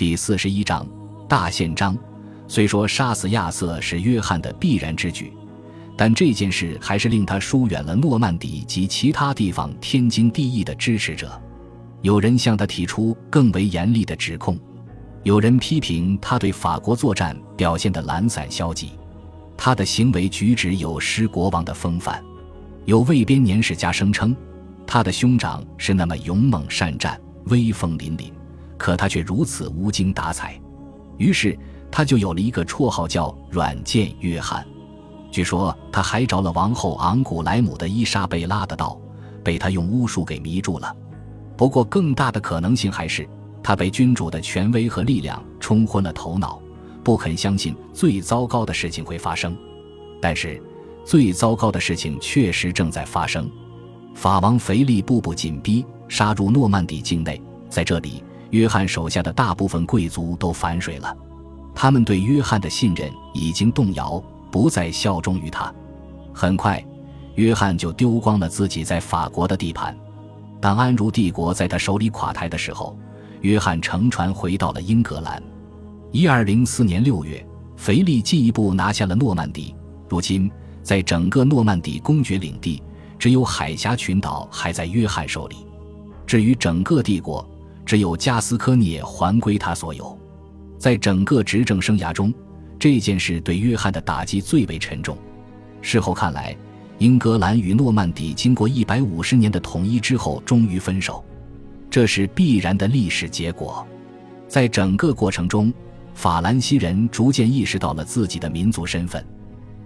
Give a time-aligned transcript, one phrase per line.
[0.00, 0.88] 第四十一章
[1.28, 1.94] 大宪章。
[2.48, 5.30] 虽说杀死亚瑟是约翰的必然之举，
[5.94, 11.38] 但这件事还是令他疏远了诺曼底及其他地方天经地义的支持者。
[12.00, 14.58] 有人向他提出更为严厉的指控，
[15.22, 18.92] 有人批评他对法国作战表现得懒散消极，
[19.54, 22.24] 他的行为举止有失国王的风范。
[22.86, 24.34] 有卫编年史家声称，
[24.86, 28.30] 他的兄长是那么勇猛善战、威风凛凛，
[28.80, 30.58] 可他却如此无精打采。
[31.18, 31.56] 于是
[31.90, 34.66] 他就有了一个绰号叫“软剑约翰”。
[35.30, 38.98] 据说他还着了王后昂古莱姆的伊莎贝拉的道，
[39.44, 40.96] 被他用巫术给迷住了。
[41.58, 43.28] 不过，更大的可能性还是
[43.62, 46.58] 他被君主的权威和力量冲昏了头脑，
[47.04, 49.54] 不肯相信最糟糕的事情会发生。
[50.22, 50.60] 但是，
[51.04, 53.50] 最糟糕的事情确实正在发生。
[54.14, 57.40] 法王腓力步步紧逼，杀入诺曼底境内。
[57.68, 61.16] 在这里，约翰手下的大部分贵族都反水了，
[61.74, 65.72] 他们对约翰的信任已经动摇，不再效忠于他。
[66.32, 66.84] 很快，
[67.36, 69.96] 约翰就丢光了自己在法国的地盘。
[70.60, 72.96] 当安茹帝国在他手里垮台的时候，
[73.40, 75.42] 约翰乘船回到了英格兰。
[76.12, 77.44] 一二零四年六月，
[77.76, 79.74] 腓力进一步拿下了诺曼底。
[80.08, 80.50] 如今，
[80.82, 82.82] 在整个诺曼底公爵领地，
[83.18, 85.56] 只有海峡群岛还在约翰手里。
[86.26, 87.48] 至于整个帝国，
[87.90, 90.16] 只有加斯科涅还归他所有。
[90.78, 92.32] 在整个执政生涯中，
[92.78, 95.18] 这件事对约翰的打击最为沉重。
[95.82, 96.56] 事后看来，
[96.98, 101.24] 英格兰与诺曼底经过一百五十年的统一之后，终于分手，
[101.90, 103.84] 这是必然的历史结果。
[104.46, 105.74] 在整个过程中，
[106.14, 109.26] 法兰西人逐渐意识到了自己的民族身份，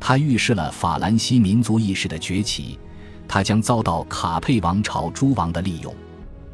[0.00, 2.78] 他预示了法兰西民族意识的崛起。
[3.28, 5.94] 他将遭到卡佩王朝诸王的利用，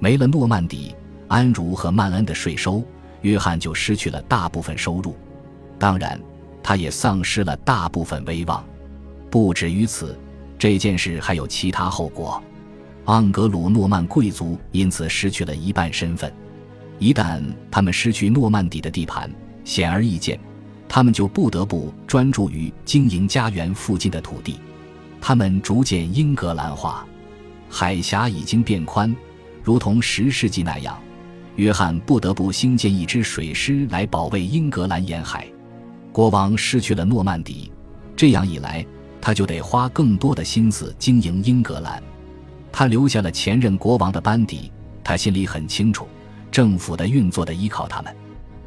[0.00, 0.96] 没了诺曼底、
[1.28, 2.82] 安茹和曼恩的税收，
[3.22, 5.14] 约翰就失去了大部分收入。
[5.78, 6.20] 当然，
[6.62, 8.64] 他也丧失了大部分威望。
[9.30, 10.18] 不止于此。
[10.58, 12.42] 这件事还有其他后果，
[13.04, 16.32] 盎格鲁诺曼贵族因此失去了一半身份。
[16.98, 19.30] 一旦他们失去诺曼底的地盘，
[19.62, 20.36] 显而易见，
[20.88, 24.58] 他们就不得不专注于经营家园附近的土地。
[25.20, 27.06] 他们逐渐英格兰化，
[27.70, 29.14] 海峡已经变宽，
[29.62, 30.98] 如同十世纪那样，
[31.58, 35.44] 约翰不得不兴建一支水师来保卫英格兰沿海。
[36.12, 37.72] 国王失去了诺曼底，
[38.16, 38.86] 这样一来。
[39.20, 42.00] 他就得花更多的心思经营英格兰，
[42.70, 44.70] 他留下了前任国王的班底，
[45.02, 46.06] 他心里很清楚，
[46.52, 48.16] 政府的运作的依靠他们。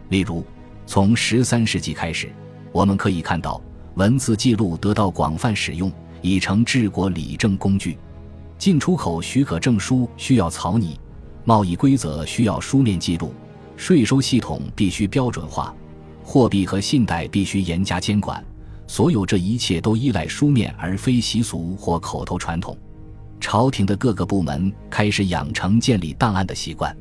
[0.10, 0.46] 例如，
[0.86, 2.30] 从十三世纪开始，
[2.74, 3.60] 我们可以看到
[3.96, 5.90] 文字记录得到广泛使用，
[6.22, 7.98] 已成治国理政工具。
[8.58, 11.00] 进出口许可证书需要草拟，
[11.44, 13.34] 贸易规则需要书面记录，
[13.76, 15.74] 税收系统必须标准化，
[16.24, 18.44] 货币和信贷必须严加监管。
[18.88, 22.78] 所有这一切都依赖书面而非习俗或口头传统。
[23.40, 26.96] 朝廷的各个部门开始养成建立档案的习惯，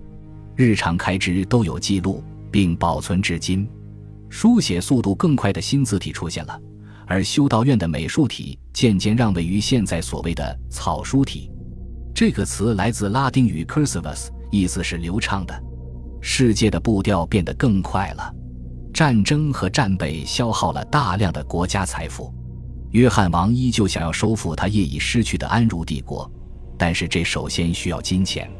[0.57, 3.69] 日常开支都有记录并保存至今。
[4.31, 6.59] 书写速度更快的新字体出现了，
[7.07, 11.50] 而修道院的美术体渐渐让位于现在所谓的草书体。
[12.21, 15.59] 这个词来自拉丁语 cursivus，意思是流畅的。
[16.21, 18.31] 世界的步调变得更快了。
[18.93, 22.31] 战争和战备消耗了大量的国家财富，
[22.91, 26.31] 约翰王依旧想要收复他业已失去的安茹帝国，
[26.77, 28.51] 但是这首先需要金钱。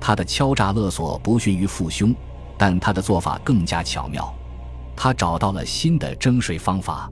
[0.00, 2.14] 他的敲诈勒索不逊于父兄，
[2.56, 4.32] 但他的做法更加巧妙。
[4.94, 7.10] 他找到了新的征税方法。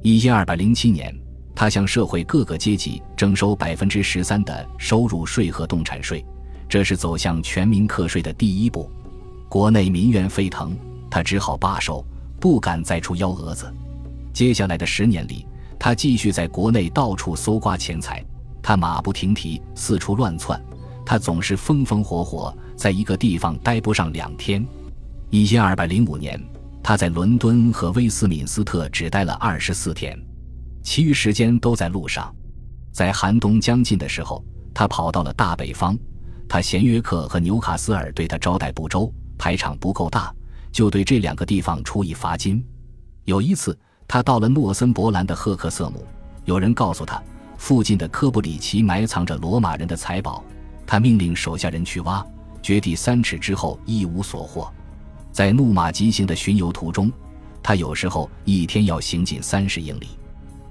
[0.00, 1.12] 一千二百零七年，
[1.54, 6.24] 他向社会各个阶级征收百分之十三的收入税和动产税，
[6.68, 8.90] 这是走向全民课税的第一步。
[9.48, 10.76] 国内民怨沸腾。
[11.10, 12.04] 他只好罢手，
[12.40, 13.72] 不敢再出幺蛾子。
[14.32, 15.46] 接下来的十年里，
[15.78, 18.20] 他继续在国内到处搜刮钱财。
[18.60, 20.60] 他马不停蹄，四处乱窜。
[21.06, 24.66] 他总是风风火火，在一个地方待不上两天。
[25.30, 26.42] 一千二百零五年，
[26.82, 30.18] 他在伦敦和威斯敏斯特只待了二十四天，
[30.84, 32.32] 其余时间都在路上。
[32.92, 35.98] 在寒冬将近的时候，他跑到了大北方。
[36.46, 40.32] 他嫌约克和纽卡斯尔对他招待不周，排场不够大。
[40.70, 42.64] 就对这两个地方处以罚金。
[43.24, 43.76] 有一次，
[44.06, 46.04] 他到了诺森伯兰的赫克瑟姆，
[46.44, 47.22] 有人告诉他，
[47.56, 50.44] 附近的科布里奇埋藏着罗马人的财宝。
[50.86, 52.24] 他命令手下人去挖，
[52.60, 54.70] 掘地三尺之后一无所获。
[55.32, 57.10] 在怒马疾行的巡游途中，
[57.62, 60.08] 他有时候一天要行进三十英里。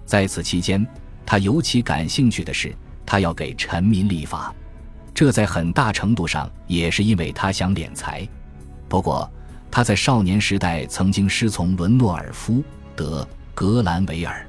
[0.06, 0.86] 在此期间，
[1.26, 4.54] 他尤其感兴趣的是，他要给臣民立法。
[5.14, 8.28] 这在很大程度上也是因为他想敛财。
[8.90, 9.30] 不过，
[9.72, 12.56] 他在少年时代曾经师从伦诺尔夫·
[12.96, 13.24] 德·
[13.56, 14.46] 格兰维尔，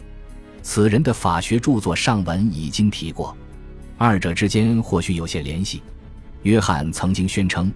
[0.63, 3.37] 此人的法学著作上文已经提过，
[3.97, 5.83] 二者之间或许有些联系。
[6.43, 7.73] 约翰曾经宣称：“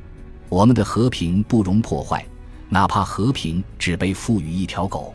[0.51, 2.25] 我们的和平不容破坏，
[2.69, 5.15] 哪怕和平只被赋予一条狗。”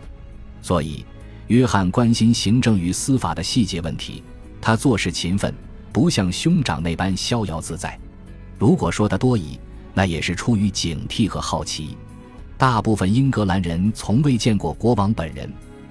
[0.61, 1.05] 所以，
[1.53, 4.23] 约翰关心行政与司法的细节问题。
[4.59, 5.53] 他做事勤奋，
[5.91, 7.95] 不像兄长那般逍遥自在。
[8.57, 9.59] 如果说他多疑，
[9.93, 11.95] 那也是出于警惕和好奇。
[12.57, 15.47] 大部分英格兰人从未见过国王本人，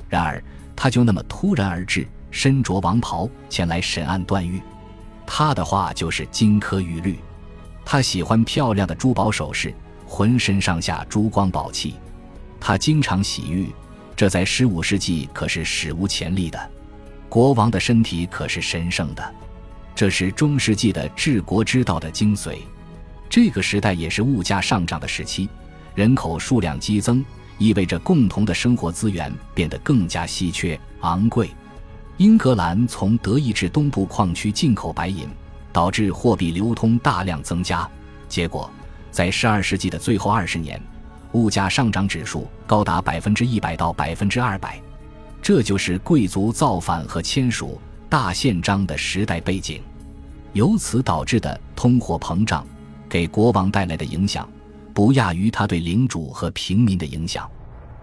[0.09, 0.43] 然而
[0.75, 4.61] 他就那么突然而至，身着王袍前来审案断狱。
[5.25, 7.21] 他的话就是金科玉律。
[7.85, 9.73] 他喜欢漂亮的珠宝首饰，
[10.09, 11.95] 浑身上下珠光宝气。
[12.59, 13.73] 他经常洗浴，
[14.23, 16.71] 这在十五世纪可是史无前例的。
[17.29, 19.35] 国王的身体可是神圣的，
[19.97, 22.59] 这是中世纪的治国之道的精髓。
[23.29, 25.49] 这个时代也是物价上涨的时期。
[25.97, 27.25] 人口数量激增，
[27.59, 31.51] 意味着共同的生活资源变得更加稀缺、昂贵。
[32.19, 35.29] 英格兰从德意志东部矿区进口白银，
[35.73, 37.91] 导致货币流通大量增加。
[38.29, 38.71] 结果，
[39.11, 40.81] 在十二世纪的最后二十年，
[41.33, 44.81] 物价上涨指数高达百分之一百到百分之二百。
[45.41, 49.83] 这就是贵族造反和签署大宪章的时代背景。
[50.53, 52.67] 由此导致的通货膨胀，
[53.09, 54.49] 给国王带来的影响。
[54.95, 57.51] 不亚于他对领主和平民的影响，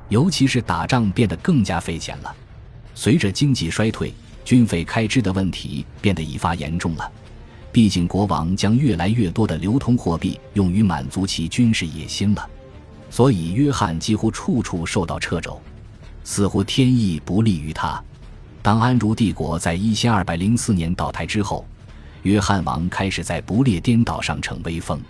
[0.07, 2.35] 尤其是打仗变得更加费钱了。
[2.95, 4.11] 随着经济衰退，
[4.43, 7.11] 军费开支的问题变得愈发严重了。
[7.71, 12.49] 毕竟国王将越来越多的流通货币用于满足其军事野心了，
[13.09, 15.61] 所以约翰几乎处处受到掣肘，
[16.23, 18.01] 似乎天意不利于他。
[18.61, 21.65] 当安茹帝国在一千二百零四年倒台之后，
[22.23, 25.01] 约翰王开始在不列颠岛上逞威风，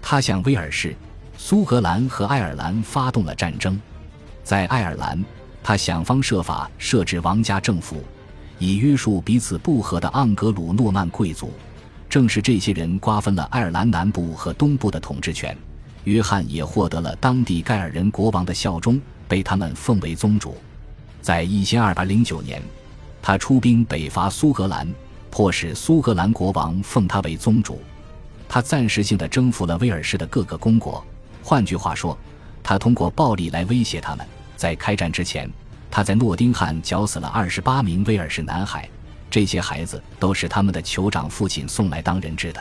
[0.00, 0.94] 他向威尔士。
[1.38, 3.80] 苏格兰和爱尔兰发动了战争，
[4.44, 5.24] 在爱尔兰，
[5.62, 7.96] 他想方设法设置王家政府，
[8.58, 11.50] 以约束彼此不和的盎格鲁诺曼贵族。
[12.08, 15.56] 正是这些人瓜分了爱尔兰南部和东部的统治权，
[16.04, 20.56] 约翰也获得了当地盖尔人国王的效忠，被他们奉为宗主。
[21.20, 22.60] 在一千二百零九年，
[23.20, 24.86] 他出兵北伐苏格兰，
[25.30, 27.80] 迫使苏格兰国王奉他为宗主。
[28.48, 31.02] 他暂时性的征服了威尔士的各个公国。
[31.42, 32.18] 换句话说，
[32.62, 34.26] 他通过暴力来威胁他们。
[34.56, 35.50] 在开战之前，
[35.90, 38.88] 他在诺丁汉绞死了二十八名威尔士男孩，
[39.30, 42.60] 这些孩子都是他们的酋长父亲送来当人质的。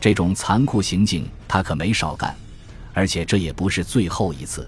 [0.00, 2.36] 这种残酷行径他可没少干，
[2.94, 4.66] 而且这也不是最后一次。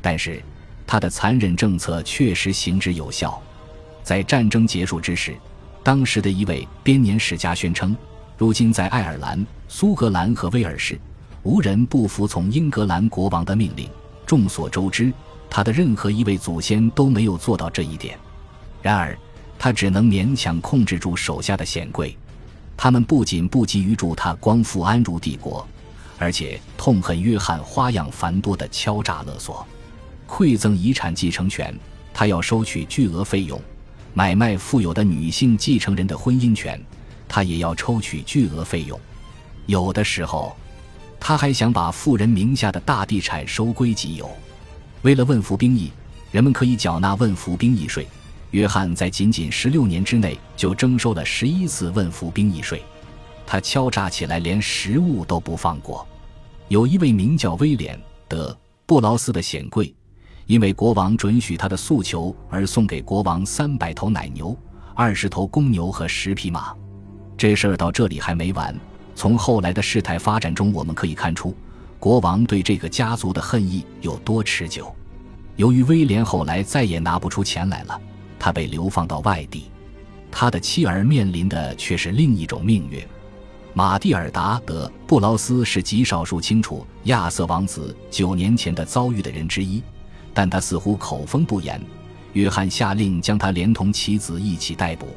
[0.00, 0.42] 但是，
[0.86, 3.42] 他的残忍政策确实行之有效。
[4.02, 5.36] 在战争结束之时，
[5.82, 7.94] 当时的一位编年史家宣称：
[8.38, 10.98] 如今在爱尔兰、苏格兰和威尔士。
[11.42, 13.88] 无人不服从英格兰国王的命令。
[14.26, 15.12] 众所周知，
[15.48, 18.18] 他的任何一位祖先都没有做到这一点。
[18.82, 19.16] 然而，
[19.56, 22.16] 他只能勉强控制住手下的显贵。
[22.76, 25.66] 他们不仅不急于助他光复安茹帝国，
[26.18, 29.66] 而且痛恨约翰花样繁多的敲诈勒索、
[30.28, 31.74] 馈赠遗产继承权。
[32.12, 33.60] 他要收取巨额费用，
[34.14, 36.80] 买卖富有的女性继承人的婚姻权，
[37.28, 38.98] 他也要抽取巨额费用。
[39.66, 40.56] 有的时候。
[41.18, 44.30] 他还想把富人名下的大地产收归己有。
[45.02, 45.90] 为了问服兵役，
[46.30, 48.06] 人们可以缴纳问服兵役税。
[48.52, 52.80] 约翰在仅仅十六年之内就征收了十一次问服兵役税。
[53.46, 56.06] 他敲诈起来连食物都不放过。
[56.68, 58.50] 有一位名叫威廉·德·
[58.84, 59.94] 布劳斯的显贵，
[60.46, 64.56] 因为国王准许他的诉求而送给国王三百头奶牛、
[64.94, 66.74] 二十头公牛和十匹马。
[67.38, 68.74] 这事儿到这里还没完。
[69.14, 71.54] 从后来的事态发展中，我们可以看出，
[71.98, 74.94] 国王对这个家族的恨意有多持久。
[75.54, 78.00] 由于威廉后来再也拿不出钱来了，
[78.38, 79.70] 他被流放到外地。
[80.30, 83.02] 他的妻儿面临的却是另一种命运。
[83.76, 89.82] 马蒂尔达·德·布劳斯是极少数清楚亚瑟王子九年前的遭遇的人之一，
[90.32, 91.78] 但他似乎口风不严。
[92.32, 95.08] 约翰下令将他连同妻子一起逮捕，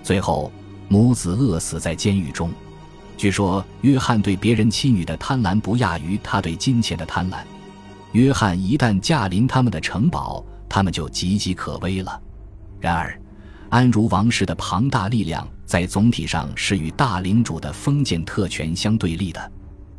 [0.00, 0.52] 最后
[0.86, 2.52] 母子饿死在监狱中。
[3.16, 7.38] 据说，约翰对别人妻女的贪婪不亚于他对金钱的贪婪。
[8.12, 12.20] 约翰一旦驾临他们的城堡，他们就岌岌可危了。
[12.78, 13.20] 然而，
[13.70, 19.52] 安茹王室的庞大力量在总体上是与大领主的封建特权相对立的。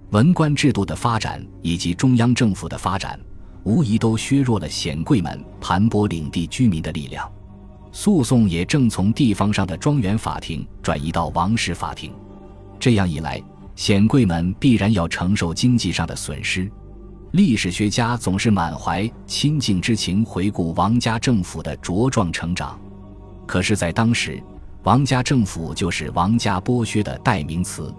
[0.10, 3.20] 文官制度的发展以及中央政府的发展，
[3.64, 7.32] 无疑都削弱了显贵们盘剥领地居民的力量。
[7.92, 12.12] 诉讼也正从地方上的庄园法庭转移到王室法庭。
[12.80, 13.40] 这样一来，
[13.76, 16.68] 显贵们必然要承受经济上的损失。
[17.34, 22.80] 历史学家总是满怀亲近之情回顾王家政府的茁壮成长，
[23.46, 24.42] 可是，在当时，
[24.84, 27.94] 王家政府就是王家剥削的代名词。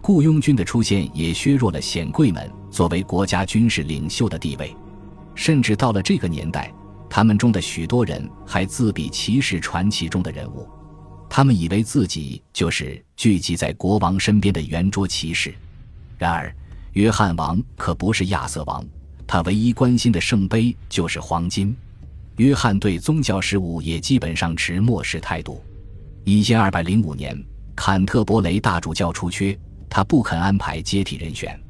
[0.00, 4.74] 雇佣军的出现也削弱了显贵们作为国家军事领袖的地位，
[5.34, 6.72] 甚至到了这个年代，
[7.08, 10.68] 他们中的许多人还自比骑士传奇中的人物，
[11.28, 15.54] 他们以为自己就是聚集在国王身边的圆桌骑士。
[16.18, 16.54] 然而，
[16.92, 18.84] 约翰王可不是亚瑟王，
[19.26, 21.74] 他唯一关心的圣杯就是黄金。
[22.36, 25.62] 约翰对宗教事务也基本上持漠视态度。
[26.26, 27.38] 一千二百零五年，
[27.76, 29.56] 坎特伯雷大主教出缺，
[29.90, 31.60] 他不肯安排接替人选，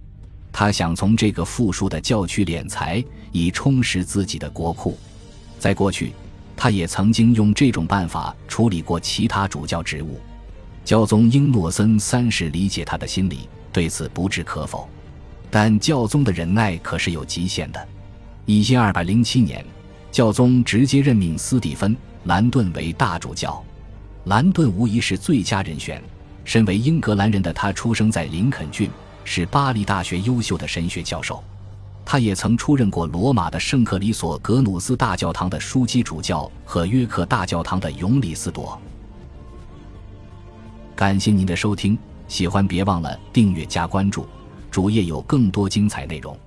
[0.52, 4.96] 他想从这个富庶的教区敛财，以充实自己的国库。
[5.58, 6.12] 在过去，
[6.56, 10.20] 他也曾经用这种办法处理过其他主教职务。
[10.84, 14.88] 教宗英诺森三世理解他的心理，对此不置可否。
[15.50, 17.88] 但教宗的忍耐可是有极限的。
[18.46, 19.66] 一千二百零七年，
[20.12, 21.92] 教宗直接任命斯蒂芬·
[22.26, 23.60] 兰顿为大主教。
[24.24, 26.02] 兰顿无疑是最佳人选。
[26.44, 28.90] 身为英格兰人的他，出生在林肯郡，
[29.24, 31.42] 是巴黎大学优秀的神学教授。
[32.04, 38.78] 他也曾出任过罗马的圣克里索格努斯大教堂的枢机主教和约克大教堂的永里斯铎。
[40.94, 44.26] 感谢您的收听，喜欢别忘了订阅加关注。
[44.70, 46.38] 主页有更多精彩内容。